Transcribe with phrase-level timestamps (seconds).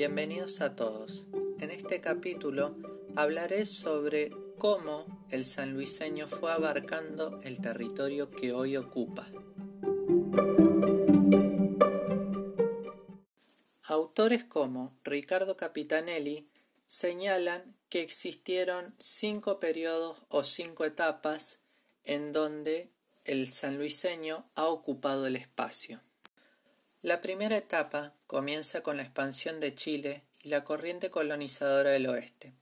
[0.00, 1.28] Bienvenidos a todos.
[1.58, 2.74] En este capítulo
[3.16, 9.30] hablaré sobre cómo el sanluiseño fue abarcando el territorio que hoy ocupa.
[13.82, 16.48] Autores como Ricardo Capitanelli
[16.86, 21.58] señalan que existieron cinco periodos o cinco etapas
[22.04, 22.88] en donde
[23.26, 26.00] el sanluiseño ha ocupado el espacio.
[27.02, 32.52] La primera etapa comienza con la expansión de Chile y la corriente colonizadora del oeste.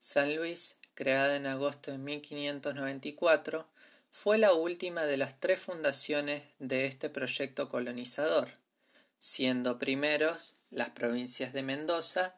[0.00, 3.68] San Luis, creada en agosto de 1594,
[4.10, 8.50] fue la última de las tres fundaciones de este proyecto colonizador,
[9.20, 12.34] siendo primeros las provincias de Mendoza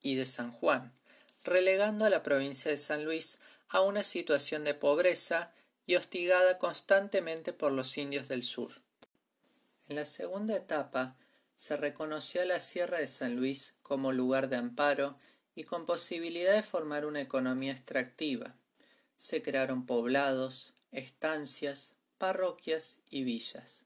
[0.00, 0.92] y de San Juan,
[1.42, 5.52] relegando a la provincia de San Luis a una situación de pobreza
[5.86, 8.83] y hostigada constantemente por los indios del sur.
[9.94, 11.16] En la segunda etapa
[11.54, 15.16] se reconoció a la Sierra de San Luis como lugar de amparo
[15.54, 18.56] y con posibilidad de formar una economía extractiva.
[19.16, 23.84] Se crearon poblados, estancias, parroquias y villas.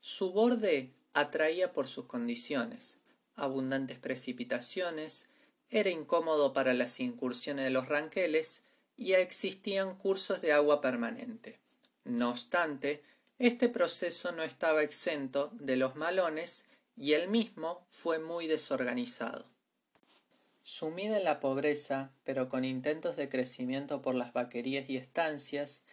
[0.00, 2.98] Su borde atraía por sus condiciones,
[3.34, 5.26] abundantes precipitaciones,
[5.68, 8.62] era incómodo para las incursiones de los ranqueles
[8.96, 11.58] y existían cursos de agua permanente.
[12.04, 13.02] No obstante,
[13.40, 19.46] este proceso no estaba exento de los malones y el mismo fue muy desorganizado.
[20.62, 25.84] Sumida en la pobreza, pero con intentos de crecimiento por las vaquerías y estancias,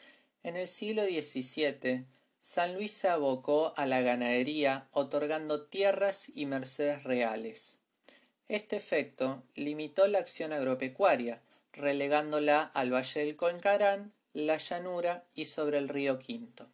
[0.43, 2.05] en el siglo XVII
[2.41, 7.77] San Luis se abocó a la ganadería otorgando tierras y mercedes reales.
[8.49, 15.77] Este efecto limitó la acción agropecuaria, relegándola al valle del Colcarán, la llanura y sobre
[15.77, 16.67] el río Quinto.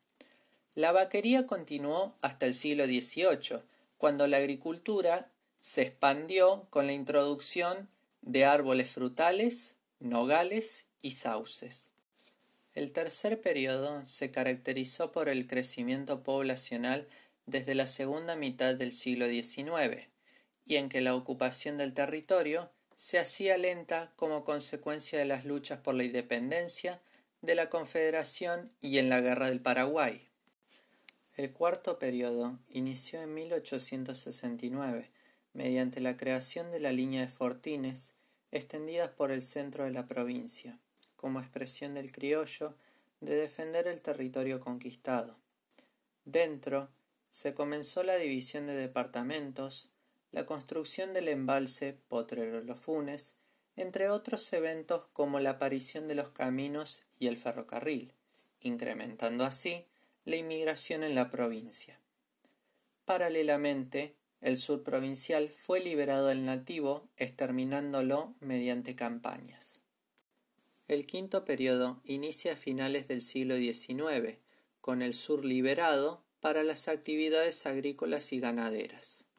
[0.76, 3.62] La vaquería continuó hasta el siglo XVIII,
[3.98, 5.30] cuando la agricultura
[5.60, 7.90] se expandió con la introducción
[8.22, 11.92] de árboles frutales, nogales y sauces.
[12.74, 17.08] El tercer periodo se caracterizó por el crecimiento poblacional
[17.46, 20.08] desde la segunda mitad del siglo XIX,
[20.66, 25.80] y en que la ocupación del territorio se hacía lenta como consecuencia de las luchas
[25.80, 27.00] por la independencia,
[27.42, 30.33] de la Confederación y en la Guerra del Paraguay.
[31.36, 35.10] El cuarto periodo inició en 1869,
[35.54, 38.14] mediante la creación de la línea de fortines
[38.52, 40.78] extendidas por el centro de la provincia
[41.16, 42.76] como expresión del criollo
[43.20, 45.38] de defender el territorio conquistado.
[46.26, 46.90] Dentro
[47.32, 49.90] se comenzó la división de departamentos,
[50.32, 53.34] la construcción del embalse Potrero Los Funes,
[53.76, 58.14] entre otros eventos como la aparición de los caminos y el ferrocarril,
[58.60, 59.86] incrementando así
[60.26, 62.00] la inmigración en la provincia.
[63.06, 69.82] Paralelamente, el sur provincial fue liberado del nativo, exterminándolo mediante campañas.
[70.88, 74.38] El quinto periodo inicia a finales del siglo XIX,
[74.82, 79.26] con el sur liberado para las actividades agrícolas y ganaderas.